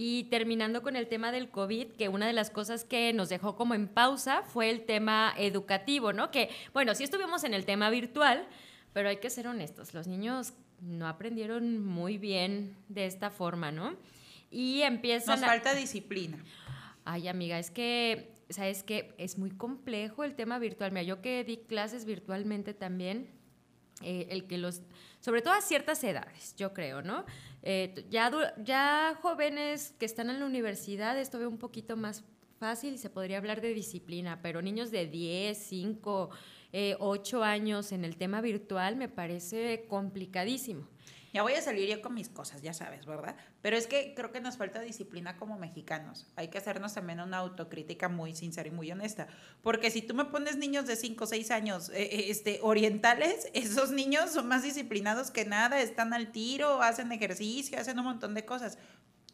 Y 0.00 0.28
terminando 0.30 0.80
con 0.80 0.94
el 0.94 1.08
tema 1.08 1.32
del 1.32 1.50
COVID, 1.50 1.88
que 1.88 2.08
una 2.08 2.28
de 2.28 2.32
las 2.32 2.50
cosas 2.50 2.84
que 2.84 3.12
nos 3.12 3.30
dejó 3.30 3.56
como 3.56 3.74
en 3.74 3.88
pausa 3.88 4.44
fue 4.44 4.70
el 4.70 4.86
tema 4.86 5.34
educativo, 5.36 6.12
¿no? 6.12 6.30
Que, 6.30 6.50
bueno, 6.72 6.94
sí 6.94 7.02
estuvimos 7.02 7.42
en 7.42 7.52
el 7.52 7.64
tema 7.64 7.90
virtual, 7.90 8.46
pero 8.92 9.08
hay 9.08 9.16
que 9.16 9.28
ser 9.28 9.48
honestos, 9.48 9.94
los 9.94 10.06
niños 10.06 10.52
no 10.80 11.08
aprendieron 11.08 11.84
muy 11.84 12.16
bien 12.16 12.76
de 12.88 13.06
esta 13.06 13.30
forma, 13.30 13.72
¿no? 13.72 13.96
Y 14.52 14.82
empiezan... 14.82 15.40
Nos 15.40 15.48
falta 15.48 15.74
disciplina. 15.74 16.44
Ay, 17.04 17.26
amiga, 17.26 17.58
es 17.58 17.72
que, 17.72 18.30
¿sabes 18.50 18.84
qué? 18.84 19.16
Es 19.18 19.36
muy 19.36 19.50
complejo 19.50 20.22
el 20.22 20.36
tema 20.36 20.60
virtual. 20.60 20.92
Mira, 20.92 21.02
yo 21.02 21.20
que 21.20 21.42
di 21.42 21.56
clases 21.56 22.04
virtualmente 22.04 22.72
también, 22.72 23.26
eh, 24.02 24.26
el 24.30 24.46
que 24.46 24.58
los, 24.58 24.82
sobre 25.20 25.42
todo 25.42 25.54
a 25.54 25.60
ciertas 25.60 26.02
edades, 26.04 26.54
yo 26.56 26.72
creo, 26.72 27.02
¿no? 27.02 27.24
Eh, 27.62 28.06
ya, 28.10 28.30
ya 28.62 29.18
jóvenes 29.20 29.94
que 29.98 30.06
están 30.06 30.30
en 30.30 30.40
la 30.40 30.46
universidad, 30.46 31.18
esto 31.18 31.38
veo 31.38 31.48
un 31.48 31.58
poquito 31.58 31.96
más 31.96 32.24
fácil 32.58 32.94
y 32.94 32.98
se 32.98 33.10
podría 33.10 33.38
hablar 33.38 33.60
de 33.60 33.74
disciplina, 33.74 34.40
pero 34.42 34.62
niños 34.62 34.90
de 34.90 35.06
10, 35.06 35.56
5, 35.56 36.30
8 36.98 37.42
años 37.42 37.92
en 37.92 38.04
el 38.04 38.16
tema 38.16 38.40
virtual 38.40 38.96
me 38.96 39.08
parece 39.08 39.86
complicadísimo. 39.88 40.86
Ya 41.32 41.42
voy 41.42 41.52
a 41.52 41.62
salir 41.62 41.88
yo 41.88 42.00
con 42.00 42.14
mis 42.14 42.28
cosas, 42.28 42.62
ya 42.62 42.72
sabes, 42.72 43.04
¿verdad? 43.04 43.36
Pero 43.60 43.76
es 43.76 43.86
que 43.86 44.14
creo 44.14 44.32
que 44.32 44.40
nos 44.40 44.56
falta 44.56 44.80
disciplina 44.80 45.36
como 45.36 45.58
mexicanos. 45.58 46.26
Hay 46.36 46.48
que 46.48 46.58
hacernos 46.58 46.94
también 46.94 47.20
una 47.20 47.38
autocrítica 47.38 48.08
muy 48.08 48.34
sincera 48.34 48.68
y 48.68 48.72
muy 48.72 48.90
honesta. 48.90 49.26
Porque 49.62 49.90
si 49.90 50.00
tú 50.00 50.14
me 50.14 50.24
pones 50.24 50.56
niños 50.56 50.86
de 50.86 50.96
5 50.96 51.24
o 51.24 51.26
6 51.26 51.50
años 51.50 51.90
eh, 51.90 52.02
eh, 52.02 52.24
este, 52.28 52.60
orientales, 52.62 53.50
esos 53.54 53.90
niños 53.90 54.30
son 54.30 54.48
más 54.48 54.62
disciplinados 54.62 55.30
que 55.30 55.44
nada, 55.44 55.80
están 55.80 56.14
al 56.14 56.32
tiro, 56.32 56.82
hacen 56.82 57.12
ejercicio, 57.12 57.78
hacen 57.78 57.98
un 57.98 58.06
montón 58.06 58.34
de 58.34 58.44
cosas. 58.44 58.78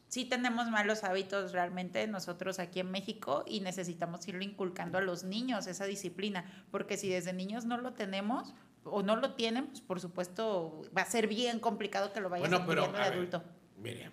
Sí 0.09 0.25
tenemos 0.25 0.71
malos 0.71 1.03
hábitos 1.03 1.53
realmente 1.53 2.07
nosotros 2.07 2.61
aquí 2.61 2.79
en 2.81 2.91
México 2.91 3.45
y 3.49 3.61
necesitamos 3.61 4.27
irle 4.29 4.45
inculcando 4.45 4.99
a 4.99 5.01
los 5.01 5.25
niños 5.25 5.67
esa 5.67 5.87
disciplina, 5.87 6.45
porque 6.71 6.97
si 6.97 7.09
desde 7.09 7.33
niños 7.33 7.65
no 7.65 7.79
lo 7.79 7.95
tenemos, 7.95 8.55
o 8.85 9.03
no 9.03 9.17
lo 9.17 9.35
tienen, 9.35 9.67
pues 9.67 9.81
por 9.81 10.01
supuesto 10.01 10.83
va 10.97 11.03
a 11.03 11.07
ser 11.07 11.27
bien 11.27 11.59
complicado 11.59 12.13
que 12.13 12.21
lo 12.21 12.29
vayas 12.29 12.49
bueno, 12.49 12.65
pero, 12.67 12.93
de 12.93 12.99
adulto. 12.99 13.43
Mire, 13.79 14.11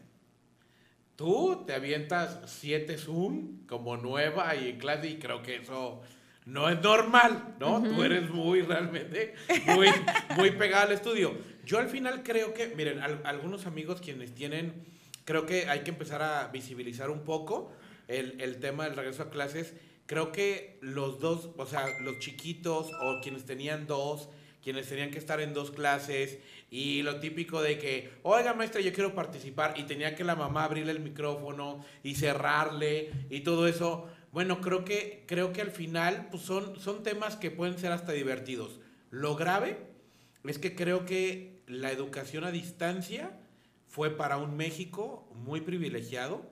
tú 1.15 1.63
te 1.65 1.73
avientas 1.73 2.39
siete 2.45 2.97
Zoom 2.97 3.65
como 3.67 3.97
nueva 3.97 4.55
y 4.55 4.69
en 4.69 4.77
clase 4.77 5.09
y 5.09 5.19
creo 5.19 5.41
que 5.41 5.57
eso 5.57 6.01
no 6.45 6.69
es 6.69 6.81
normal, 6.81 7.55
¿no? 7.59 7.83
Tú 7.83 8.03
eres 8.03 8.29
muy 8.29 8.61
realmente, 8.61 9.35
muy, 9.67 9.87
muy 10.35 10.51
pegada 10.51 10.83
al 10.83 10.91
estudio. 10.91 11.37
Yo 11.65 11.77
al 11.77 11.87
final 11.87 12.23
creo 12.23 12.53
que, 12.53 12.73
miren, 12.75 12.99
algunos 13.23 13.67
amigos 13.67 14.01
quienes 14.01 14.33
tienen, 14.33 14.85
creo 15.25 15.45
que 15.45 15.67
hay 15.67 15.81
que 15.81 15.91
empezar 15.91 16.21
a 16.23 16.47
visibilizar 16.47 17.09
un 17.09 17.23
poco 17.23 17.71
el, 18.07 18.41
el 18.41 18.59
tema 18.59 18.85
del 18.85 18.95
regreso 18.95 19.23
a 19.23 19.29
clases. 19.29 19.75
Creo 20.07 20.31
que 20.31 20.79
los 20.81 21.19
dos, 21.19 21.51
o 21.57 21.65
sea, 21.65 21.85
los 22.01 22.19
chiquitos 22.19 22.91
o 23.01 23.21
quienes 23.21 23.45
tenían 23.45 23.85
dos, 23.85 24.29
quienes 24.61 24.87
tenían 24.87 25.11
que 25.11 25.19
estar 25.19 25.41
en 25.41 25.53
dos 25.53 25.71
clases 25.71 26.39
y 26.69 27.01
lo 27.01 27.19
típico 27.19 27.61
de 27.61 27.77
que, 27.77 28.11
oiga 28.23 28.53
maestra, 28.53 28.81
yo 28.81 28.93
quiero 28.93 29.13
participar 29.13 29.73
y 29.77 29.83
tenía 29.83 30.15
que 30.15 30.23
la 30.23 30.35
mamá 30.35 30.63
abrirle 30.63 30.91
el 30.91 30.99
micrófono 30.99 31.83
y 32.03 32.15
cerrarle 32.15 33.11
y 33.29 33.41
todo 33.41 33.67
eso. 33.67 34.07
Bueno, 34.31 34.61
creo 34.61 34.85
que, 34.85 35.25
creo 35.27 35.51
que 35.51 35.61
al 35.61 35.71
final 35.71 36.27
pues 36.31 36.43
son, 36.43 36.79
son 36.79 37.03
temas 37.03 37.35
que 37.35 37.51
pueden 37.51 37.77
ser 37.77 37.91
hasta 37.91 38.13
divertidos. 38.13 38.79
Lo 39.09 39.35
grave 39.35 39.77
es 40.45 40.57
que 40.57 40.75
creo 40.75 41.05
que 41.05 41.61
la 41.67 41.91
educación 41.91 42.43
a 42.43 42.51
distancia 42.51 43.37
fue 43.87 44.09
para 44.09 44.37
un 44.37 44.55
México 44.55 45.27
muy 45.35 45.61
privilegiado, 45.61 46.45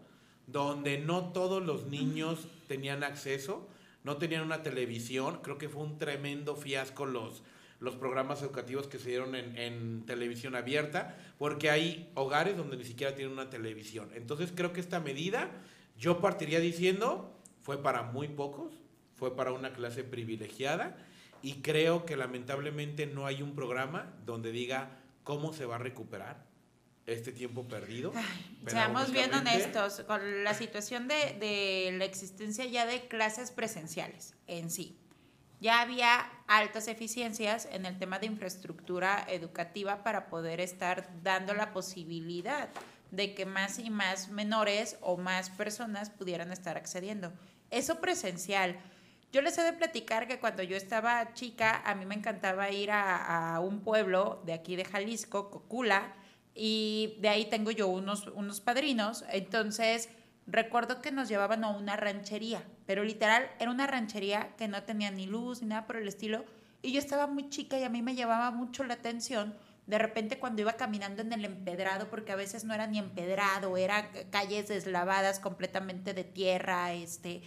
donde 0.47 0.97
no 0.97 1.31
todos 1.31 1.63
los 1.63 1.87
niños 1.87 2.47
tenían 2.67 3.03
acceso, 3.03 3.67
no 4.03 4.17
tenían 4.17 4.43
una 4.43 4.63
televisión, 4.63 5.39
creo 5.41 5.57
que 5.57 5.69
fue 5.69 5.83
un 5.83 5.97
tremendo 5.97 6.55
fiasco 6.55 7.05
los, 7.05 7.43
los 7.79 7.95
programas 7.95 8.41
educativos 8.41 8.87
que 8.87 8.99
se 8.99 9.09
dieron 9.09 9.35
en, 9.35 10.03
televisión 10.05 10.55
abierta, 10.55 11.17
porque 11.37 11.69
hay 11.69 12.11
hogares 12.15 12.57
donde 12.57 12.77
ni 12.77 12.83
siquiera 12.83 13.15
tienen 13.15 13.33
una 13.33 13.49
televisión. 13.49 14.09
Entonces 14.15 14.51
creo 14.53 14.73
que 14.73 14.81
esta 14.81 14.99
medida, 14.99 15.49
yo 15.97 16.19
partiría 16.19 16.59
diciendo, 16.59 17.33
fue 17.61 17.81
para 17.81 18.03
muy 18.03 18.27
pocos, 18.27 18.73
fue 19.15 19.35
para 19.35 19.51
una 19.51 19.71
clase 19.73 20.03
privilegiada, 20.03 20.97
y 21.41 21.61
creo 21.61 22.05
que 22.05 22.17
lamentablemente 22.17 23.05
no 23.05 23.25
hay 23.25 23.41
un 23.41 23.55
programa 23.55 24.13
donde 24.25 24.51
diga 24.51 24.99
cómo 25.23 25.53
se 25.53 25.65
va 25.65 25.75
a 25.75 25.79
recuperar 25.79 26.45
este 27.05 27.31
tiempo 27.31 27.67
perdido. 27.67 28.11
seamos 28.67 29.11
bien 29.11 29.33
honestos 29.33 30.03
con 30.05 30.43
la 30.43 30.53
situación 30.53 31.07
de, 31.07 31.15
de 31.39 31.95
la 31.97 32.05
existencia 32.05 32.65
ya 32.65 32.85
de 32.85 33.07
clases 33.07 33.51
presenciales 33.51 34.35
en 34.47 34.69
sí 34.69 34.97
ya 35.59 35.81
había 35.81 36.29
altas 36.47 36.87
eficiencias 36.87 37.67
en 37.71 37.85
el 37.85 37.97
tema 37.97 38.19
de 38.19 38.27
infraestructura 38.27 39.25
educativa 39.27 40.03
para 40.03 40.29
poder 40.29 40.59
estar 40.61 41.09
dando 41.21 41.53
la 41.53 41.73
posibilidad 41.73 42.69
de 43.11 43.33
que 43.33 43.45
más 43.45 43.79
y 43.79 43.89
más 43.89 44.29
menores 44.29 44.97
o 45.01 45.17
más 45.17 45.49
personas 45.49 46.09
pudieran 46.09 46.51
estar 46.51 46.77
accediendo. 46.77 47.33
Eso 47.71 47.99
presencial. 47.99 48.77
Yo 49.31 49.41
les 49.41 49.57
he 49.57 49.63
de 49.63 49.73
platicar 49.73 50.27
que 50.27 50.39
cuando 50.39 50.63
yo 50.63 50.75
estaba 50.75 51.33
chica, 51.33 51.83
a 51.85 51.93
mí 51.93 52.05
me 52.05 52.15
encantaba 52.15 52.71
ir 52.71 52.89
a, 52.91 53.59
un 53.61 53.81
pueblo 53.81 54.41
de 54.45 54.53
aquí 54.53 54.75
de 54.75 54.85
Jalisco, 54.85 55.51
Cocula, 55.51 56.15
y 56.55 57.17
de 57.19 57.29
ahí 57.29 57.45
tengo 57.45 57.69
yo 57.71 57.87
unos, 57.87 58.27
unos 58.27 58.59
padrinos. 58.59 59.23
Entonces, 59.29 60.09
recuerdo 60.47 61.01
que 61.01 61.11
nos 61.11 61.29
llevaban 61.29 61.63
a 61.63 61.69
una 61.69 61.95
ranchería, 61.95 62.63
pero 62.89 63.03
literal 63.03 63.47
era 63.59 63.69
una 63.69 63.85
ranchería 63.85 64.55
que 64.57 64.67
no 64.67 64.81
tenía 64.81 65.11
ni 65.11 65.27
luz 65.27 65.61
ni 65.61 65.67
nada 65.67 65.85
por 65.85 65.97
el 65.97 66.07
estilo. 66.07 66.43
Y 66.81 66.91
yo 66.91 66.97
estaba 66.97 67.27
muy 67.27 67.47
chica 67.47 67.77
y 67.77 67.83
a 67.83 67.89
mí 67.89 68.01
me 68.01 68.15
llamaba 68.15 68.49
mucho 68.49 68.83
la 68.83 68.95
atención 68.95 69.53
de 69.85 69.99
repente 69.99 70.39
cuando 70.39 70.63
iba 70.63 70.73
caminando 70.73 71.21
en 71.21 71.31
el 71.31 71.45
empedrado, 71.45 72.09
porque 72.09 72.31
a 72.31 72.35
veces 72.35 72.63
no 72.63 72.73
era 72.73 72.87
ni 72.87 72.97
empedrado, 72.97 73.77
eran 73.77 74.07
calles 74.31 74.69
deslavadas 74.69 75.39
completamente 75.39 76.15
de 76.15 76.23
tierra, 76.23 76.91
este, 76.93 77.43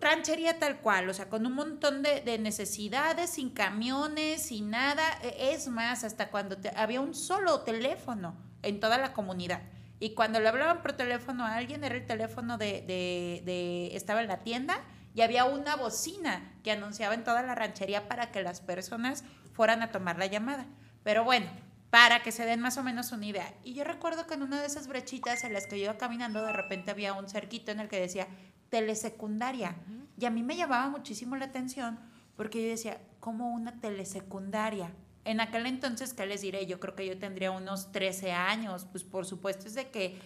ranchería 0.00 0.60
tal 0.60 0.78
cual, 0.82 1.08
o 1.08 1.14
sea, 1.14 1.28
con 1.28 1.44
un 1.44 1.54
montón 1.54 2.04
de, 2.04 2.38
necesidades, 2.38 3.30
sin 3.30 3.50
camiones, 3.50 4.42
sin 4.42 4.70
nada. 4.70 5.02
E, 5.20 5.52
es 5.52 5.66
más, 5.66 6.04
hasta 6.04 6.30
cuando 6.30 6.56
había 6.76 7.00
un 7.00 7.16
solo 7.16 7.62
teléfono 7.62 8.36
en 8.62 8.78
toda 8.78 8.98
la 8.98 9.12
comunidad. 9.14 9.62
Y 10.00 10.14
cuando 10.14 10.40
le 10.40 10.48
hablaban 10.48 10.82
por 10.82 10.92
teléfono 10.92 11.44
a 11.44 11.56
alguien, 11.56 11.82
era 11.84 11.94
el 11.94 12.06
teléfono 12.06 12.58
de, 12.58 12.82
de, 12.82 13.42
de, 13.44 13.96
estaba 13.96 14.20
en 14.20 14.28
la 14.28 14.38
tienda 14.38 14.80
y 15.14 15.22
había 15.22 15.44
una 15.44 15.76
bocina 15.76 16.52
que 16.62 16.72
anunciaba 16.72 17.14
en 17.14 17.24
toda 17.24 17.42
la 17.42 17.54
ranchería 17.54 18.08
para 18.08 18.30
que 18.30 18.42
las 18.42 18.60
personas 18.60 19.24
fueran 19.52 19.82
a 19.82 19.90
tomar 19.90 20.18
la 20.18 20.26
llamada. 20.26 20.66
Pero 21.02 21.24
bueno, 21.24 21.50
para 21.90 22.22
que 22.22 22.32
se 22.32 22.44
den 22.44 22.60
más 22.60 22.76
o 22.78 22.82
menos 22.82 23.12
una 23.12 23.26
idea. 23.26 23.54
Y 23.64 23.74
yo 23.74 23.84
recuerdo 23.84 24.26
que 24.26 24.34
en 24.34 24.42
una 24.42 24.60
de 24.60 24.66
esas 24.66 24.86
brechitas 24.86 25.42
en 25.44 25.52
las 25.52 25.66
que 25.66 25.78
yo 25.78 25.84
iba 25.84 25.98
caminando, 25.98 26.44
de 26.44 26.52
repente 26.52 26.90
había 26.90 27.14
un 27.14 27.28
cerquito 27.28 27.72
en 27.72 27.80
el 27.80 27.88
que 27.88 27.98
decía 27.98 28.28
telesecundaria. 28.68 29.76
Y 30.16 30.26
a 30.26 30.30
mí 30.30 30.42
me 30.42 30.56
llamaba 30.56 30.90
muchísimo 30.90 31.36
la 31.36 31.46
atención 31.46 31.98
porque 32.36 32.62
yo 32.62 32.68
decía, 32.68 33.00
¿cómo 33.18 33.50
una 33.50 33.80
telesecundaria? 33.80 34.92
En 35.28 35.40
aquel 35.40 35.66
entonces, 35.66 36.14
¿qué 36.14 36.24
les 36.24 36.40
diré? 36.40 36.64
Yo 36.64 36.80
creo 36.80 36.94
que 36.94 37.06
yo 37.06 37.18
tendría 37.18 37.50
unos 37.50 37.92
13 37.92 38.32
años. 38.32 38.86
Pues 38.90 39.04
por 39.04 39.26
supuesto 39.26 39.66
es 39.66 39.74
de 39.74 39.90
que 39.90 40.18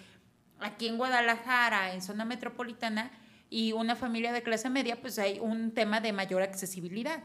aquí 0.61 0.87
en 0.87 0.97
Guadalajara, 0.97 1.93
en 1.93 2.03
zona 2.03 2.25
metropolitana, 2.25 3.11
y 3.51 3.73
una 3.73 3.97
familia 3.97 4.33
de 4.33 4.45
clase 4.45 4.71
media, 4.71 5.01
pues 5.01 5.19
hay 5.19 5.41
un 5.41 5.73
tema 5.73 6.01
de 6.01 6.12
mayor 6.12 6.41
accesibilidad. 6.43 7.25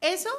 Eso, 0.00 0.30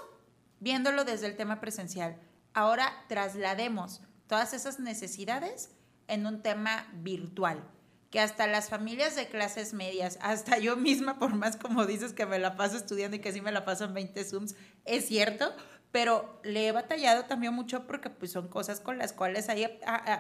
viéndolo 0.60 1.06
desde 1.06 1.28
el 1.28 1.36
tema 1.36 1.62
presencial. 1.62 2.18
Ahora 2.56 3.06
traslademos 3.08 4.02
todas 4.26 4.56
esas 4.56 4.80
necesidades 4.80 5.70
en 6.08 6.26
un 6.26 6.42
tema 6.42 6.88
virtual 6.96 7.64
que 8.10 8.20
hasta 8.20 8.46
las 8.46 8.70
familias 8.70 9.16
de 9.16 9.30
clases 9.30 9.74
medias, 9.74 10.18
hasta 10.22 10.58
yo 10.58 10.76
misma, 10.76 11.18
por 11.18 11.34
más 11.34 11.56
como 11.56 11.86
dices 11.86 12.12
que 12.12 12.26
me 12.26 12.40
la 12.40 12.58
paso 12.58 12.76
estudiando 12.76 13.16
y 13.16 13.20
que 13.20 13.32
sí 13.32 13.40
me 13.40 13.54
la 13.54 13.64
paso 13.64 13.86
en 13.86 13.94
20 13.94 14.24
Zooms, 14.26 14.56
es 14.84 15.08
cierto, 15.08 15.56
pero 15.92 16.40
le 16.44 16.68
he 16.68 16.72
batallado 16.72 17.26
también 17.26 17.54
mucho 17.54 17.86
porque 17.86 18.10
pues 18.10 18.32
son 18.32 18.48
cosas 18.48 18.80
con 18.80 18.98
las 18.98 19.12
cuales 19.12 19.50
hay 19.50 19.68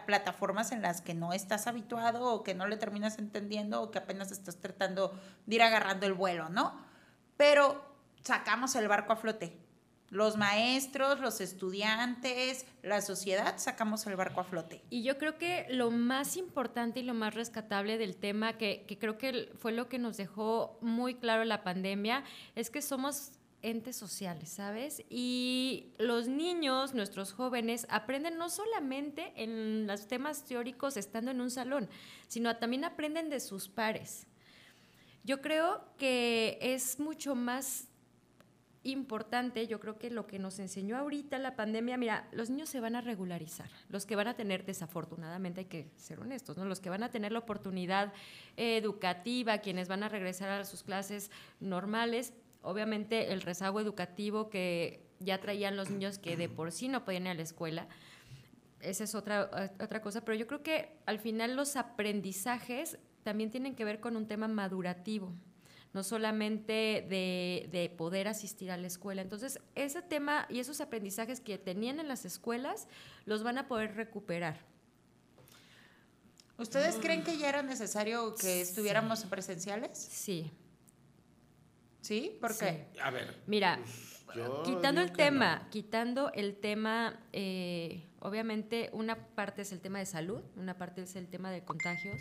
plataformas 0.05 0.71
en 0.71 0.81
las 0.81 1.01
que 1.01 1.13
no 1.13 1.31
estás 1.31 1.65
habituado 1.67 2.25
o 2.33 2.43
que 2.43 2.53
no 2.53 2.67
le 2.67 2.75
terminas 2.75 3.17
entendiendo 3.19 3.81
o 3.81 3.91
que 3.91 3.99
apenas 3.99 4.31
estás 4.31 4.57
tratando 4.57 5.17
de 5.45 5.55
ir 5.55 5.61
agarrando 5.61 6.05
el 6.05 6.13
vuelo, 6.13 6.49
¿no? 6.49 6.75
Pero 7.37 7.83
sacamos 8.21 8.75
el 8.75 8.87
barco 8.89 9.13
a 9.13 9.15
flote. 9.15 9.57
Los 10.09 10.35
maestros, 10.35 11.21
los 11.21 11.39
estudiantes, 11.39 12.65
la 12.83 13.01
sociedad, 13.01 13.57
sacamos 13.57 14.05
el 14.07 14.17
barco 14.17 14.41
a 14.41 14.43
flote. 14.43 14.83
Y 14.89 15.03
yo 15.03 15.17
creo 15.17 15.37
que 15.37 15.67
lo 15.69 15.89
más 15.89 16.35
importante 16.35 16.99
y 16.99 17.03
lo 17.03 17.13
más 17.13 17.33
rescatable 17.33 17.97
del 17.97 18.17
tema, 18.17 18.57
que, 18.57 18.83
que 18.85 18.99
creo 18.99 19.17
que 19.17 19.49
fue 19.57 19.71
lo 19.71 19.87
que 19.87 19.99
nos 19.99 20.17
dejó 20.17 20.77
muy 20.81 21.15
claro 21.15 21.45
la 21.45 21.63
pandemia, 21.63 22.25
es 22.55 22.69
que 22.69 22.81
somos 22.81 23.31
entes 23.61 23.95
sociales, 23.95 24.49
¿sabes? 24.49 25.03
Y 25.09 25.93
los 25.97 26.27
niños, 26.27 26.93
nuestros 26.93 27.33
jóvenes, 27.33 27.85
aprenden 27.89 28.37
no 28.37 28.49
solamente 28.49 29.33
en 29.35 29.87
los 29.87 30.07
temas 30.07 30.45
teóricos 30.45 30.97
estando 30.97 31.31
en 31.31 31.41
un 31.41 31.51
salón, 31.51 31.89
sino 32.27 32.55
también 32.57 32.83
aprenden 32.83 33.29
de 33.29 33.39
sus 33.39 33.69
pares. 33.69 34.27
Yo 35.23 35.41
creo 35.41 35.83
que 35.97 36.57
es 36.61 36.99
mucho 36.99 37.35
más 37.35 37.87
importante, 38.83 39.67
yo 39.67 39.79
creo 39.79 39.99
que 39.99 40.09
lo 40.09 40.25
que 40.25 40.39
nos 40.39 40.57
enseñó 40.57 40.97
ahorita 40.97 41.37
la 41.37 41.55
pandemia, 41.55 41.97
mira, 41.97 42.27
los 42.31 42.49
niños 42.49 42.69
se 42.69 42.79
van 42.79 42.95
a 42.95 43.01
regularizar, 43.01 43.69
los 43.89 44.05
que 44.05 44.15
van 44.15 44.27
a 44.27 44.33
tener, 44.33 44.65
desafortunadamente 44.65 45.61
hay 45.61 45.65
que 45.67 45.91
ser 45.97 46.19
honestos, 46.19 46.57
¿no? 46.57 46.65
Los 46.65 46.79
que 46.79 46.89
van 46.89 47.03
a 47.03 47.11
tener 47.11 47.31
la 47.31 47.39
oportunidad 47.39 48.11
educativa, 48.57 49.59
quienes 49.59 49.87
van 49.87 50.01
a 50.01 50.09
regresar 50.09 50.49
a 50.49 50.65
sus 50.65 50.81
clases 50.81 51.29
normales, 51.59 52.33
obviamente 52.61 53.31
el 53.31 53.41
rezago 53.41 53.79
educativo 53.79 54.49
que 54.49 55.05
ya 55.19 55.39
traían 55.39 55.77
los 55.77 55.89
niños 55.89 56.17
que 56.17 56.35
de 56.35 56.49
por 56.49 56.71
sí 56.71 56.87
no 56.87 57.05
podían 57.05 57.23
ir 57.23 57.29
a 57.29 57.33
la 57.35 57.41
escuela, 57.43 57.87
esa 58.81 59.03
es 59.03 59.15
otra, 59.15 59.71
otra 59.79 60.01
cosa, 60.01 60.21
pero 60.21 60.37
yo 60.37 60.47
creo 60.47 60.63
que 60.63 60.97
al 61.05 61.19
final 61.19 61.55
los 61.55 61.75
aprendizajes 61.75 62.97
también 63.23 63.51
tienen 63.51 63.75
que 63.75 63.85
ver 63.85 63.99
con 63.99 64.15
un 64.15 64.27
tema 64.27 64.47
madurativo, 64.47 65.31
no 65.93 66.03
solamente 66.03 67.05
de, 67.09 67.93
poder 67.97 68.27
asistir 68.27 68.71
a 68.71 68.77
la 68.77 68.87
escuela. 68.87 69.21
Entonces, 69.21 69.59
ese 69.75 70.01
tema 70.01 70.45
y 70.49 70.59
esos 70.59 70.81
aprendizajes 70.81 71.39
que 71.39 71.57
tenían 71.57 71.99
en 71.99 72.07
las 72.07 72.25
escuelas 72.25 72.87
los 73.25 73.43
van 73.43 73.57
a 73.57 73.67
poder 73.67 73.95
recuperar. 73.95 74.59
¿Ustedes 76.57 76.95
creen 76.97 77.23
que 77.23 77.37
ya 77.37 77.49
era 77.49 77.63
necesario 77.63 78.35
que 78.35 78.61
estuviéramos 78.61 79.23
presenciales? 79.25 79.97
Sí. 79.97 80.51
¿Sí? 82.01 82.37
¿Por 82.41 82.57
qué? 82.57 82.87
A 83.01 83.11
ver. 83.11 83.41
Mira, 83.45 83.79
pues, 84.25 84.49
quitando 84.65 85.01
el 85.01 85.11
tema, 85.11 85.67
quitando 85.69 86.31
el 86.33 86.55
tema, 86.55 87.19
eh, 87.31 88.07
obviamente 88.19 88.89
una 88.93 89.27
parte 89.27 89.61
es 89.61 89.71
el 89.71 89.81
tema 89.81 89.99
de 89.99 90.05
salud, 90.05 90.41
una 90.55 90.77
parte 90.77 91.03
es 91.03 91.15
el 91.15 91.27
tema 91.27 91.51
de 91.51 91.63
contagios, 91.63 92.19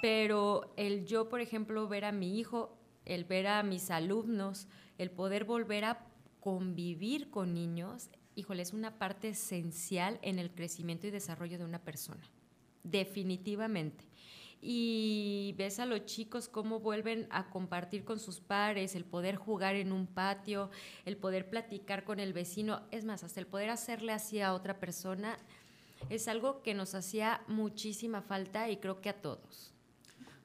pero 0.00 0.72
el 0.76 1.04
yo, 1.04 1.28
por 1.28 1.40
ejemplo, 1.40 1.86
ver 1.88 2.04
a 2.04 2.12
mi 2.12 2.38
hijo, 2.38 2.78
el 3.04 3.24
ver 3.24 3.46
a 3.46 3.62
mis 3.62 3.90
alumnos, 3.90 4.68
el 4.96 5.10
poder 5.10 5.44
volver 5.44 5.84
a 5.84 6.06
convivir 6.40 7.30
con 7.30 7.52
niños, 7.52 8.10
híjole, 8.34 8.62
es 8.62 8.72
una 8.72 8.98
parte 8.98 9.30
esencial 9.30 10.18
en 10.22 10.38
el 10.38 10.50
crecimiento 10.50 11.06
y 11.06 11.10
desarrollo 11.10 11.58
de 11.58 11.64
una 11.64 11.82
persona, 11.82 12.22
definitivamente. 12.84 14.04
Y 14.60 15.54
ves 15.56 15.78
a 15.78 15.86
los 15.86 16.04
chicos 16.04 16.48
cómo 16.48 16.80
vuelven 16.80 17.28
a 17.30 17.48
compartir 17.48 18.04
con 18.04 18.18
sus 18.18 18.40
pares, 18.40 18.96
el 18.96 19.04
poder 19.04 19.36
jugar 19.36 19.76
en 19.76 19.92
un 19.92 20.06
patio, 20.06 20.70
el 21.04 21.16
poder 21.16 21.48
platicar 21.48 22.04
con 22.04 22.18
el 22.18 22.32
vecino, 22.32 22.82
es 22.90 23.04
más, 23.04 23.22
hasta 23.22 23.38
el 23.38 23.46
poder 23.46 23.70
hacerle 23.70 24.12
así 24.12 24.40
a 24.40 24.54
otra 24.54 24.80
persona, 24.80 25.38
es 26.10 26.28
algo 26.28 26.62
que 26.62 26.74
nos 26.74 26.94
hacía 26.94 27.42
muchísima 27.46 28.22
falta 28.22 28.68
y 28.70 28.78
creo 28.78 29.00
que 29.00 29.10
a 29.10 29.20
todos. 29.20 29.72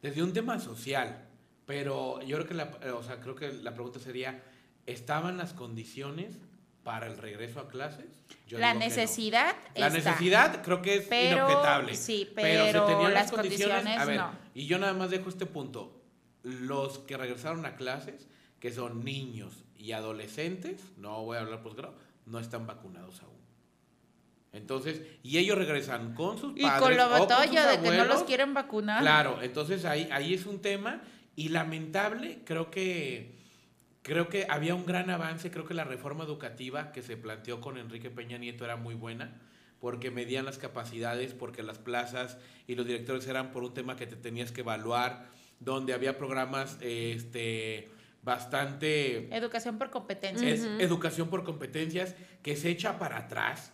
Desde 0.01 0.21
un 0.21 0.33
tema 0.33 0.59
social, 0.59 1.27
pero 1.66 2.21
yo 2.21 2.38
creo 2.38 2.48
que 2.48 2.89
o 2.89 3.04
sea, 3.04 3.19
creo 3.19 3.36
que 3.36 3.51
la 3.51 3.74
pregunta 3.74 4.00
sería, 4.00 4.44
¿estaban 4.86 5.38
las 5.38 5.54
condiciones 5.54 6.38
para 6.83 7.07
el 7.07 7.18
regreso 7.18 7.59
a 7.59 7.68
clases? 7.68 8.06
la 8.50 8.74
necesidad 8.74 9.56
La 9.75 9.89
necesidad 9.89 10.62
creo 10.62 10.81
que 10.81 10.95
es 10.95 11.07
inobjetable. 11.07 11.95
Sí, 11.95 12.30
pero, 12.35 12.88
se 12.88 12.94
tenían 12.94 13.13
las, 13.13 13.31
condiciones, 13.31 13.97
a 13.97 14.06
ver, 14.06 14.21
y 14.53 14.68
yo 14.68 14.77
nada 14.77 14.94
más 14.94 15.09
dejo 15.09 15.30
este 15.30 15.45
punto. 15.45 16.00
Los 16.44 17.00
que 17.00 17.15
regresaron 17.18 17.65
a 17.65 17.75
clases, 17.75 18.27
que 18.59 18.71
son 18.71 19.03
niños 19.03 19.63
y 19.75 19.94
adolescentes, 19.94 20.81
no 20.97 21.24
voy 21.24 21.38
a 21.38 21.41
hablar 21.41 21.63
posgrado, 21.63 21.95
no 22.25 22.39
están 22.39 22.68
vacunados 22.68 23.21
aún. 23.21 23.33
Entonces, 24.51 25.01
y 25.24 25.39
ellos 25.39 25.57
regresan 25.57 26.13
con 26.13 26.38
sus 26.38 26.53
padres. 26.53 26.77
Y 26.77 26.80
con 26.80 26.95
lo 26.95 27.09
batalla 27.09 27.65
de 27.71 27.81
que 27.81 27.97
no 27.97 28.06
los 28.06 28.24
quieren 28.24 28.53
vacunar. 28.53 29.01
Claro, 29.01 29.41
entonces 29.41 29.83
ahí, 29.85 30.07
ahí 30.12 30.33
es 30.33 30.45
un 30.45 30.62
tema 30.62 31.01
y 31.35 31.50
lamentable, 31.50 32.41
creo 32.45 32.69
que, 32.69 33.43
creo 34.03 34.29
que 34.29 34.45
había 34.50 34.75
un 34.75 34.85
gran 34.85 35.09
avance, 35.09 35.50
creo 35.50 35.65
que 35.65 35.73
la 35.73 35.85
reforma 35.85 36.23
educativa 36.23 36.91
que 36.91 37.01
se 37.01 37.17
planteó 37.17 37.59
con 37.61 37.77
Enrique 37.77 38.11
Peña 38.11 38.38
Nieto 38.38 38.65
era 38.65 38.75
muy 38.75 38.94
buena, 38.94 39.41
porque 39.79 40.11
medían 40.11 40.45
las 40.45 40.57
capacidades, 40.57 41.33
porque 41.33 41.63
las 41.63 41.79
plazas 41.79 42.38
y 42.67 42.75
los 42.75 42.85
directores 42.85 43.27
eran 43.27 43.51
por 43.51 43.63
un 43.63 43.73
tema 43.73 43.95
que 43.95 44.05
te 44.05 44.15
tenías 44.15 44.51
que 44.51 44.61
evaluar, 44.61 45.27
donde 45.59 45.94
había 45.94 46.17
programas, 46.17 46.77
este 46.81 47.89
bastante... 48.21 49.35
Educación 49.35 49.77
por 49.77 49.89
competencias. 49.89 50.61
educación 50.79 51.29
por 51.29 51.44
competencias 51.44 52.15
que 52.41 52.56
se 52.56 52.69
echa 52.69 52.97
para 52.97 53.17
atrás 53.17 53.73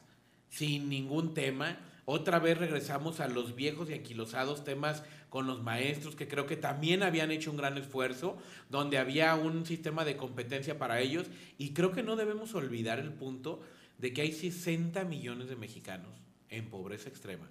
sin 0.50 0.90
ningún 0.90 1.34
tema. 1.34 1.78
Otra 2.12 2.40
vez 2.40 2.58
regresamos 2.58 3.20
a 3.20 3.28
los 3.28 3.56
viejos 3.56 3.88
y 3.88 3.94
anquilosados 3.94 4.64
temas 4.64 5.04
con 5.30 5.46
los 5.46 5.62
maestros, 5.62 6.16
que 6.16 6.28
creo 6.28 6.48
que 6.48 6.58
también 6.58 7.04
habían 7.04 7.30
hecho 7.30 7.52
un 7.52 7.58
gran 7.58 7.78
esfuerzo, 7.78 8.36
donde 8.68 8.98
había 8.98 9.36
un 9.36 9.64
sistema 9.68 10.04
de 10.04 10.18
competencia 10.18 10.80
para 10.80 11.02
ellos. 11.02 11.28
Y 11.60 11.74
creo 11.74 11.92
que 11.92 12.02
no 12.02 12.16
debemos 12.16 12.56
olvidar 12.56 12.98
el 12.98 13.14
punto 13.14 13.62
de 14.00 14.12
que 14.12 14.22
hay 14.22 14.32
60 14.32 15.04
millones 15.04 15.50
de 15.50 15.56
mexicanos 15.56 16.20
en 16.50 16.72
pobreza 16.72 17.10
extrema, 17.10 17.48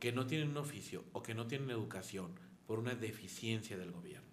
que 0.00 0.12
no 0.12 0.26
tienen 0.26 0.48
un 0.48 0.56
oficio 0.56 1.04
o 1.12 1.22
que 1.22 1.34
no 1.34 1.46
tienen 1.46 1.68
educación 1.68 2.30
por 2.66 2.78
una 2.78 2.94
deficiencia 2.94 3.76
del 3.76 3.92
gobierno. 3.92 4.30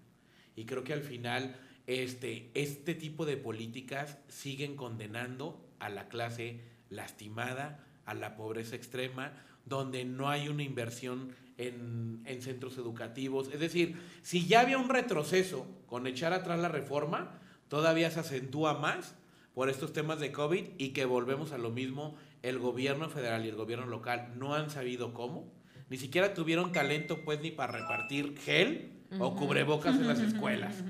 Y 0.56 0.64
creo 0.64 0.86
que 0.86 0.94
al 0.94 1.02
final 1.02 1.58
este, 1.88 2.52
este 2.54 2.96
tipo 2.96 3.26
de 3.26 3.36
políticas 3.36 4.18
siguen 4.30 4.78
condenando 4.78 5.62
a 5.80 5.90
la 5.90 6.08
clase 6.08 6.62
lastimada, 6.90 7.85
a 8.06 8.14
la 8.14 8.36
pobreza 8.36 8.76
extrema, 8.76 9.34
donde 9.66 10.06
no 10.06 10.30
hay 10.30 10.48
una 10.48 10.64
inversión 10.64 11.34
en, 11.58 12.24
centros 12.42 12.78
educativos. 12.78 13.50
Es 13.52 13.60
decir, 13.60 13.98
si 14.22 14.46
ya 14.46 14.62
había 14.62 14.78
un 14.78 14.90
retroceso 14.90 15.66
con 15.88 16.08
echar 16.08 16.34
atrás 16.34 16.60
la 16.60 16.70
reforma, 16.70 17.40
todavía 17.68 18.12
se 18.12 18.20
acentúa 18.20 18.76
más 18.76 19.16
por 19.54 19.70
estos 19.70 19.94
temas 19.94 20.20
de 20.20 20.32
COVID 20.32 20.66
y 20.78 20.90
que 20.90 21.06
volvemos 21.06 21.52
a 21.52 21.58
lo 21.58 21.72
mismo, 21.72 22.16
el 22.44 22.60
gobierno 22.60 23.10
federal 23.10 23.46
y 23.46 23.50
el 23.50 23.56
gobierno 23.56 23.86
local 23.86 24.34
no 24.38 24.54
han 24.54 24.70
sabido 24.70 25.14
cómo, 25.14 25.52
ni 25.90 25.98
siquiera 25.98 26.34
tuvieron 26.34 26.72
talento 26.72 27.24
pues 27.24 27.40
ni 27.42 27.52
para 27.52 27.74
repartir 27.74 28.38
gel 28.38 28.92
o 29.20 29.36
cubrebocas 29.36 29.96
en 29.96 30.08
las 30.08 30.20
escuelas. 30.20 30.84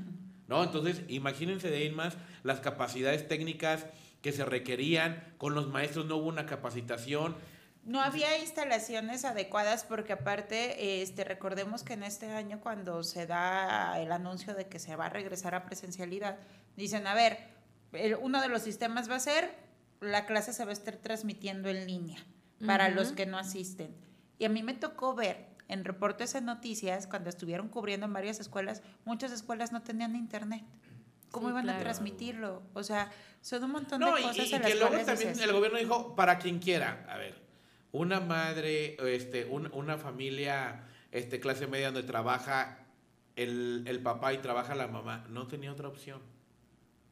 ¿No? 0.48 0.64
Entonces, 0.64 1.02
imagínense 1.08 1.70
de 1.70 1.78
ahí 1.78 1.90
más 1.90 2.18
las 2.44 2.60
capacidades 2.60 3.28
técnicas 3.28 3.88
que 4.26 4.32
se 4.32 4.44
requerían, 4.44 5.24
con 5.38 5.54
los 5.54 5.68
maestros 5.68 6.08
no 6.08 6.16
hubo 6.16 6.30
una 6.30 6.48
capacitación. 6.48 7.36
No 7.84 8.02
había 8.02 8.40
instalaciones 8.40 9.24
adecuadas 9.24 9.84
porque 9.84 10.14
aparte, 10.14 11.04
este, 11.04 11.24
recordemos 11.24 11.84
que 11.84 11.94
en 11.94 12.02
este 12.02 12.32
año 12.32 12.60
cuando 12.60 13.04
se 13.04 13.28
da 13.28 14.02
el 14.02 14.12
anuncio 14.12 14.56
de 14.56 14.66
que 14.66 14.80
se 14.80 14.96
va 14.96 15.06
a 15.06 15.10
regresar 15.10 15.54
a 15.54 15.64
presencialidad, 15.68 16.40
dicen, 16.76 17.06
a 17.06 17.14
ver, 17.14 17.38
uno 18.20 18.42
de 18.42 18.48
los 18.48 18.64
sistemas 18.64 19.08
va 19.08 19.18
a 19.18 19.20
ser, 19.20 19.56
la 20.02 20.26
clase 20.26 20.54
se 20.54 20.66
va 20.66 20.72
a 20.72 20.74
estar 20.74 20.96
transmitiendo 20.96 21.70
en 21.70 21.86
línea 21.86 22.18
para 22.66 22.90
los 22.90 23.12
que 23.12 23.28
no 23.28 23.38
asisten. 23.38 23.96
Y 24.40 24.46
a 24.46 24.50
mí 24.50 24.64
me 24.64 24.74
tocó 24.74 25.14
ver 25.14 25.50
en 25.68 25.86
reportes 25.86 26.34
en 26.34 26.46
noticias, 26.46 27.06
cuando 27.06 27.30
estuvieron 27.30 27.70
cubriendo 27.70 28.08
en 28.08 28.14
varias 28.14 28.40
escuelas, 28.40 28.82
muchas 29.06 29.32
escuelas 29.32 29.72
no 29.72 29.84
tenían 29.84 30.16
internet. 30.16 30.64
¿Cómo 31.36 31.50
iban 31.50 31.70
a 31.70 31.78
transmitirlo? 31.78 32.64
O 32.74 32.82
sea, 32.82 33.12
son 33.42 33.66
un 33.66 33.72
montón 33.72 34.00
de 34.00 34.10
cosas. 34.10 34.38
Y, 34.38 34.56
y 34.56 34.60
que 34.60 34.76
luego 34.76 34.98
también 35.04 35.38
el 35.38 35.52
gobierno 35.52 35.78
dijo, 35.78 36.16
para 36.16 36.40
quien 36.40 36.60
quiera, 36.60 37.06
a 37.10 37.18
ver, 37.18 37.36
una 37.92 38.22
madre, 38.22 38.96
este, 39.14 39.44
una 39.46 39.98
familia, 39.98 40.86
este, 41.12 41.42
clase 41.42 41.68
media 41.68 41.88
donde 41.88 42.04
trabaja 42.04 42.86
el, 43.36 43.84
el 43.86 44.00
papá 44.00 44.34
y 44.34 44.38
trabaja 44.38 44.76
la 44.76 44.88
mamá, 44.88 45.26
no 45.28 45.46
tenía 45.48 45.74
otra 45.74 45.90
opción. 45.90 46.22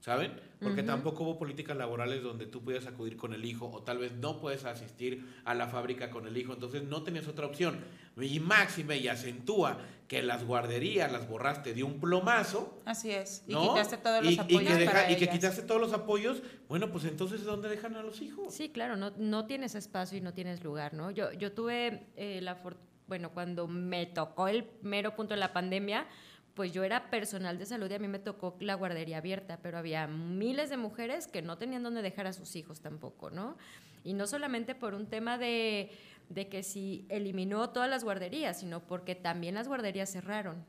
¿Saben? 0.04 0.38
Porque 0.62 0.84
tampoco 0.84 1.24
hubo 1.24 1.38
políticas 1.38 1.78
laborales 1.78 2.22
donde 2.22 2.46
tú 2.46 2.62
pudieras 2.62 2.88
acudir 2.88 3.16
con 3.16 3.34
el 3.34 3.46
hijo 3.46 3.70
o 3.72 3.84
tal 3.84 4.00
vez 4.00 4.12
no 4.14 4.42
puedes 4.42 4.66
asistir 4.66 5.26
a 5.46 5.54
la 5.54 5.68
fábrica 5.68 6.10
con 6.10 6.28
el 6.28 6.36
hijo, 6.36 6.54
entonces 6.54 6.84
no 6.84 7.04
tenías 7.04 7.28
otra 7.28 7.46
opción. 7.46 7.80
Y 8.20 8.42
máxime 8.42 8.98
y 8.98 9.08
acentúa 9.08 9.78
que 10.10 10.22
las 10.22 10.46
guarderías 10.46 11.10
las 11.10 11.28
borraste 11.28 11.74
de 11.74 11.84
un 11.84 12.02
plomazo. 12.02 12.82
Así 12.86 13.12
es. 13.12 13.44
Y 13.48 13.56
quitaste 13.56 13.98
todos 13.98 14.26
los 14.26 14.40
apoyos. 14.40 14.80
Y 15.10 15.16
que, 15.16 15.30
quitaste 15.30 15.62
todos 15.62 15.80
los 15.80 15.94
apoyos, 15.94 16.44
bueno, 16.68 16.92
pues 16.92 17.06
entonces 17.06 17.46
¿dónde 17.46 17.70
dejan 17.70 17.96
a 17.96 18.04
los 18.04 18.22
hijos? 18.22 18.54
Sí, 18.54 18.70
claro, 18.70 18.98
no, 18.98 19.12
no 19.18 19.46
tienes 19.46 19.74
espacio 19.74 20.18
y 20.18 20.22
no 20.22 20.34
tienes 20.34 20.66
lugar, 20.66 20.94
¿no? 20.94 21.12
Yo, 21.12 21.32
yo 21.32 21.54
tuve 21.54 22.08
eh, 22.18 22.42
la 22.42 22.62
bueno, 23.08 23.32
cuando 23.32 23.68
me 23.68 24.06
tocó 24.06 24.48
el 24.48 24.70
mero 24.82 25.16
punto 25.16 25.34
de 25.34 25.40
la 25.40 25.54
pandemia, 25.54 26.08
pues 26.54 26.72
yo 26.72 26.84
era 26.84 27.10
personal 27.10 27.58
de 27.58 27.66
salud 27.66 27.90
y 27.90 27.94
a 27.96 28.00
mí 28.00 28.08
me 28.08 28.20
tocó 28.20 28.56
la 28.60 28.76
guardería 28.76 29.18
abierta, 29.18 29.60
pero 29.62 29.78
había 29.78 30.08
miles 30.08 30.70
de 30.70 30.78
mujeres 30.78 31.28
que 31.28 31.42
no 31.42 31.58
tenían 31.58 31.84
dónde 31.84 32.02
dejar 32.02 32.28
a 32.28 32.34
sus 32.34 32.56
hijos 32.56 32.80
tampoco, 32.80 33.32
¿no? 33.32 33.58
Y 34.04 34.14
no 34.14 34.28
solamente 34.28 34.76
por 34.76 34.94
un 34.94 35.08
tema 35.08 35.38
de, 35.38 35.92
de 36.30 36.50
que 36.50 36.62
si 36.64 37.06
eliminó 37.10 37.70
todas 37.72 37.90
las 37.90 38.04
guarderías, 38.04 38.60
sino 38.60 38.82
porque 38.82 39.16
también 39.16 39.56
las 39.56 39.68
guarderías 39.68 40.12
cerraron. 40.12 40.66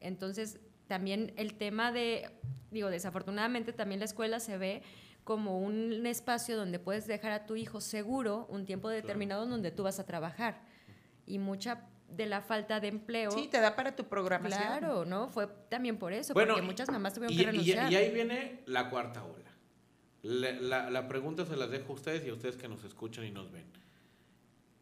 Entonces, 0.00 0.60
también 0.86 1.32
el 1.36 1.54
tema 1.54 1.90
de 1.92 2.30
digo, 2.70 2.90
desafortunadamente 2.90 3.72
también 3.72 4.00
la 4.00 4.04
escuela 4.04 4.40
se 4.40 4.58
ve 4.58 4.82
como 5.24 5.58
un 5.58 6.06
espacio 6.06 6.56
donde 6.56 6.78
puedes 6.78 7.06
dejar 7.06 7.32
a 7.32 7.46
tu 7.46 7.56
hijo 7.56 7.80
seguro 7.80 8.46
un 8.48 8.64
tiempo 8.64 8.88
determinado 8.88 9.46
donde 9.46 9.72
tú 9.72 9.82
vas 9.82 9.98
a 9.98 10.06
trabajar. 10.06 10.60
Y 11.26 11.38
mucha 11.38 11.84
de 12.08 12.26
la 12.26 12.40
falta 12.40 12.80
de 12.80 12.88
empleo. 12.88 13.30
Sí, 13.30 13.48
te 13.48 13.60
da 13.60 13.76
para 13.76 13.94
tu 13.94 14.04
programación. 14.04 14.60
Claro, 14.60 15.04
¿no? 15.04 15.28
Fue 15.28 15.46
también 15.68 15.98
por 15.98 16.12
eso, 16.12 16.34
porque 16.34 16.62
muchas 16.62 16.90
mamás 16.90 17.14
tuvieron 17.14 17.36
que 17.36 17.42
renunciar. 17.44 17.92
Y, 17.92 17.96
ahí 17.96 18.12
viene 18.12 18.62
la 18.66 18.90
cuarta 18.90 19.24
ola. 19.24 19.44
La, 20.22 20.90
la, 20.90 21.08
pregunta 21.08 21.44
se 21.44 21.56
las 21.56 21.70
dejo 21.70 21.92
a 21.92 21.96
ustedes 21.96 22.24
y 22.26 22.30
a 22.30 22.32
ustedes 22.32 22.56
que 22.56 22.68
nos 22.68 22.82
escuchan 22.84 23.24
y 23.24 23.30
nos 23.30 23.52
ven. 23.52 23.66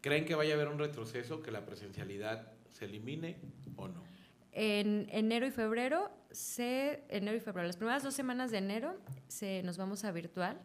¿Creen 0.01 0.25
que 0.25 0.35
vaya 0.35 0.53
a 0.53 0.55
haber 0.55 0.69
un 0.69 0.79
retroceso, 0.79 1.41
que 1.41 1.51
la 1.51 1.65
presencialidad 1.65 2.51
se 2.71 2.85
elimine 2.85 3.37
o 3.75 3.87
no? 3.87 4.03
En 4.51 5.07
enero 5.11 5.45
y 5.45 5.51
febrero, 5.51 6.11
se, 6.31 7.03
enero 7.09 7.37
y 7.37 7.39
febrero, 7.41 7.67
las 7.67 7.77
primeras 7.77 8.03
dos 8.03 8.13
semanas 8.13 8.51
de 8.51 8.59
enero, 8.59 8.95
se, 9.27 9.61
nos 9.63 9.77
vamos 9.77 10.03
a 10.05 10.11
virtual. 10.11 10.59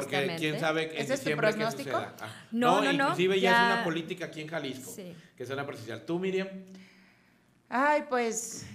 Porque 0.00 0.36
quién 0.38 0.58
sabe 0.60 0.94
en 0.94 1.02
¿Es 1.02 1.08
diciembre 1.08 1.54
qué 1.54 1.70
suceda. 1.70 2.14
Ah, 2.20 2.28
no, 2.50 2.82
no, 2.82 2.92
no, 2.92 3.02
Inclusive 3.04 3.40
ya, 3.40 3.50
es 3.50 3.74
una 3.74 3.84
política 3.84 4.26
aquí 4.26 4.40
en 4.40 4.48
Jalisco, 4.48 4.94
que 5.36 5.46
sea 5.46 5.54
una 5.54 5.66
presencial. 5.66 6.02
¿Tú, 6.04 6.18
Miriam? 6.18 6.48
Ay, 7.68 8.04
pues, 8.08 8.66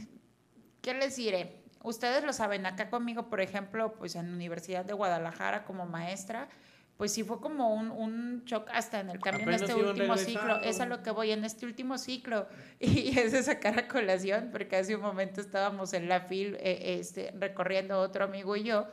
¿qué 0.81 0.93
les 0.93 1.15
diré? 1.15 1.59
Ustedes 1.83 2.23
lo 2.23 2.33
saben, 2.33 2.65
acá 2.65 2.89
conmigo, 2.89 3.29
por 3.29 3.39
ejemplo, 3.39 3.93
pues 3.93 4.15
en 4.15 4.27
la 4.27 4.35
Universidad 4.35 4.83
de 4.83 4.93
Guadalajara 4.93 5.63
como 5.63 5.85
maestra, 5.85 6.49
pues 6.97 7.13
sí 7.13 7.23
fue 7.23 7.39
como 7.39 7.73
un, 7.73 7.91
un 7.91 8.43
shock 8.43 8.67
hasta 8.73 8.99
en 8.99 9.09
el 9.09 9.21
cambio 9.21 9.47
en 9.47 9.53
este 9.53 9.73
último 9.73 10.17
ciclo. 10.17 10.59
Es 10.59 10.81
a 10.81 10.85
lo 10.85 11.01
que 11.01 11.11
voy, 11.11 11.31
en 11.31 11.45
este 11.45 11.65
último 11.65 11.97
ciclo. 11.97 12.47
Y 12.81 13.17
es 13.17 13.31
de 13.31 13.41
sacar 13.41 13.79
a 13.79 13.87
colación, 13.87 14.49
porque 14.51 14.75
hace 14.75 14.97
un 14.97 15.01
momento 15.01 15.39
estábamos 15.39 15.93
en 15.93 16.09
la 16.09 16.19
FIL 16.19 16.57
eh, 16.59 16.97
este, 16.99 17.31
recorriendo 17.39 18.01
otro 18.01 18.25
amigo 18.25 18.57
y 18.57 18.63
yo, 18.63 18.87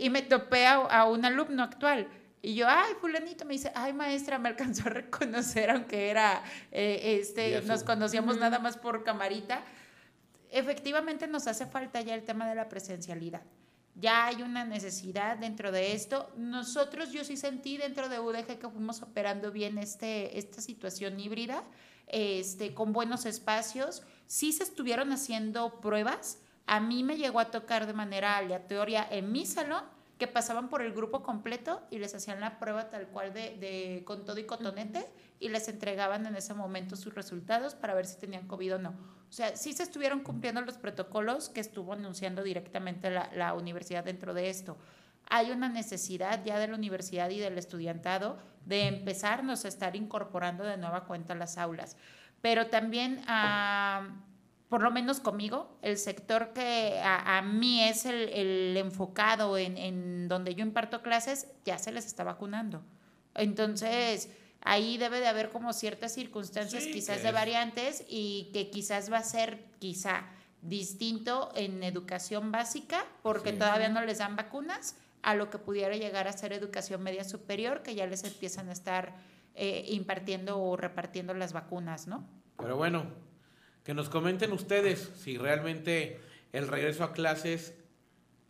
y 0.00 0.10
me 0.10 0.22
topé 0.22 0.66
a, 0.66 1.04
un 1.04 1.24
alumno 1.24 1.62
actual. 1.62 2.08
Y 2.42 2.54
yo, 2.54 2.66
ay, 2.68 2.94
fulanito, 3.00 3.44
me 3.44 3.52
dice, 3.52 3.70
ay, 3.74 3.92
maestra, 3.92 4.38
me 4.38 4.48
alcanzó 4.48 4.88
a 4.88 4.92
reconocer, 4.92 5.70
aunque 5.70 6.08
era, 6.08 6.42
eh, 6.72 7.18
este, 7.20 7.60
nos 7.62 7.84
conocíamos 7.84 8.38
nada 8.38 8.58
más 8.58 8.78
por 8.78 9.04
camarita. 9.04 9.62
Efectivamente 10.50 11.28
nos 11.28 11.46
hace 11.46 11.66
falta 11.66 12.00
ya 12.00 12.14
el 12.14 12.24
tema 12.24 12.48
de 12.48 12.54
la 12.54 12.68
presencialidad 12.68 13.42
ya 14.00 14.26
hay 14.26 14.42
una 14.42 14.64
necesidad 14.64 15.36
dentro 15.36 15.72
de 15.72 15.92
esto. 15.92 16.32
Nosotros, 16.36 17.12
yo 17.12 17.24
sí 17.24 17.36
sentí 17.36 17.76
dentro 17.76 18.08
de 18.08 18.18
UDG 18.18 18.58
que 18.58 18.68
fuimos 18.68 19.02
operando 19.02 19.50
bien 19.52 19.78
este, 19.78 20.38
esta 20.38 20.60
situación 20.60 21.20
híbrida, 21.20 21.64
este, 22.06 22.72
con 22.72 22.92
buenos 22.92 23.26
espacios. 23.26 24.02
Sí 24.26 24.52
se 24.52 24.64
estuvieron 24.64 25.12
haciendo 25.12 25.80
pruebas. 25.80 26.38
A 26.70 26.78
mí 26.78 27.02
me 27.02 27.16
llegó 27.16 27.40
a 27.40 27.50
tocar 27.50 27.88
de 27.88 27.92
manera 27.94 28.36
aleatoria 28.36 29.04
en 29.10 29.32
mi 29.32 29.44
salón 29.44 29.82
que 30.18 30.28
pasaban 30.28 30.68
por 30.68 30.82
el 30.82 30.92
grupo 30.92 31.20
completo 31.20 31.82
y 31.90 31.98
les 31.98 32.14
hacían 32.14 32.38
la 32.38 32.60
prueba 32.60 32.90
tal 32.90 33.08
cual 33.08 33.34
de, 33.34 34.04
con 34.06 34.24
todo 34.24 34.38
y 34.38 34.44
cotonete 34.44 35.04
y 35.40 35.48
les 35.48 35.66
entregaban 35.66 36.26
en 36.26 36.36
ese 36.36 36.54
momento 36.54 36.94
sus 36.94 37.12
resultados 37.12 37.74
para 37.74 37.92
ver 37.94 38.06
si 38.06 38.20
tenían 38.20 38.46
COVID 38.46 38.76
o 38.76 38.78
no. 38.78 38.90
O 38.90 39.32
sea, 39.32 39.56
sí 39.56 39.72
se 39.72 39.82
estuvieron 39.82 40.20
cumpliendo 40.20 40.60
los 40.60 40.78
protocolos 40.78 41.48
que 41.48 41.58
estuvo 41.58 41.92
anunciando 41.92 42.44
directamente 42.44 43.10
la, 43.10 43.54
universidad 43.54 44.04
dentro 44.04 44.32
de 44.32 44.48
esto. 44.48 44.76
Hay 45.28 45.50
una 45.50 45.68
necesidad 45.68 46.44
ya 46.44 46.60
de 46.60 46.68
la 46.68 46.76
universidad 46.76 47.30
y 47.30 47.40
del 47.40 47.58
estudiantado 47.58 48.38
de 48.64 48.86
empezarnos 48.86 49.64
a 49.64 49.68
estar 49.68 49.96
incorporando 49.96 50.62
de 50.62 50.76
nueva 50.76 51.06
cuenta 51.06 51.34
las 51.34 51.58
aulas. 51.58 51.96
Pero 52.40 52.68
también, 52.68 53.24
ah, 53.26 54.06
por 54.70 54.82
lo 54.82 54.92
menos 54.92 55.18
conmigo, 55.18 55.76
el 55.82 55.98
sector 55.98 56.52
que 56.54 57.00
a, 57.02 57.38
a 57.38 57.42
mí 57.42 57.82
es 57.82 58.06
el, 58.06 58.28
el 58.28 58.76
enfocado 58.76 59.58
en, 59.58 59.76
en 59.76 60.28
donde 60.28 60.54
yo 60.54 60.64
imparto 60.64 61.02
clases, 61.02 61.48
ya 61.64 61.76
se 61.76 61.90
les 61.90 62.06
está 62.06 62.22
vacunando. 62.22 62.80
Entonces, 63.34 64.30
ahí 64.60 64.96
debe 64.96 65.18
de 65.18 65.26
haber 65.26 65.50
como 65.50 65.72
ciertas 65.72 66.14
circunstancias 66.14 66.84
quizás 66.84 67.24
de 67.24 67.32
variantes 67.32 68.04
y 68.08 68.48
que 68.52 68.70
quizás 68.70 69.12
va 69.12 69.18
a 69.18 69.24
ser 69.24 69.64
quizá 69.80 70.24
distinto 70.62 71.50
en 71.56 71.82
educación 71.82 72.52
básica 72.52 73.04
porque 73.22 73.52
todavía 73.52 73.88
no 73.88 74.04
les 74.04 74.18
dan 74.18 74.36
vacunas 74.36 74.94
a 75.22 75.34
lo 75.34 75.50
que 75.50 75.58
pudiera 75.58 75.96
llegar 75.96 76.28
a 76.28 76.32
ser 76.32 76.52
educación 76.52 77.02
media 77.02 77.24
superior 77.24 77.82
que 77.82 77.96
ya 77.96 78.06
les 78.06 78.22
empiezan 78.22 78.68
a 78.68 78.72
estar 78.72 79.16
eh, 79.56 79.84
impartiendo 79.88 80.62
o 80.62 80.76
repartiendo 80.76 81.34
las 81.34 81.52
vacunas, 81.52 82.06
¿no? 82.06 82.24
Pero 82.56 82.76
bueno, 82.76 83.06
que 83.90 83.94
nos 83.94 84.08
comenten 84.08 84.52
ustedes 84.52 85.10
si 85.16 85.36
realmente 85.36 86.20
el 86.52 86.68
regreso 86.68 87.02
a 87.02 87.12
clases 87.12 87.74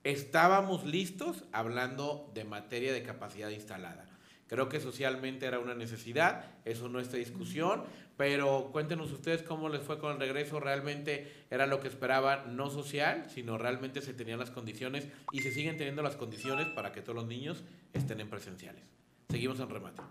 estábamos 0.04 0.85
listos 0.85 1.44
hablando 1.50 2.30
de 2.35 2.44
materia 2.44 2.92
de 2.92 3.02
capacidad 3.02 3.49
instalada. 3.49 4.04
Creo 4.49 4.68
que 4.68 4.80
socialmente 4.80 5.47
era 5.47 5.59
una 5.59 5.75
necesidad, 5.75 6.44
eso 6.66 6.90
no 6.90 7.00
está 7.00 7.16
discusión, 7.16 7.85
pero 8.18 8.68
cuéntenos 8.70 9.12
ustedes 9.12 9.42
cómo 9.42 9.70
les 9.70 9.80
fue 9.80 9.99
con 9.99 10.12
el 10.12 10.20
regreso, 10.20 10.61
realmente 10.61 11.32
era 11.49 11.66
lo 11.66 11.80
que 11.80 11.88
esperaban, 11.88 12.54
no 12.54 12.68
social, 12.68 13.25
sino 13.30 13.56
realmente 13.56 14.02
se 14.02 14.12
tenían 14.12 14.40
las 14.40 14.50
condiciones 14.50 15.09
y 15.32 15.40
se 15.40 15.52
siguen 15.52 15.78
teniendo 15.78 16.02
las 16.02 16.16
condiciones 16.16 16.66
para 16.66 16.92
que 16.92 17.00
todos 17.00 17.16
los 17.16 17.26
niños 17.26 17.64
estén 17.94 18.20
en 18.20 18.28
presenciales. 18.28 18.85
Seguimos 19.30 19.59
en 19.59 19.70
remate. 19.70 20.02